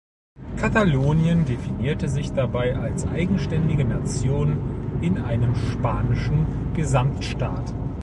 [0.57, 7.71] Katalonien definierte sich dabei als eigenständige Nation in einem spanischen Gesamtstaat.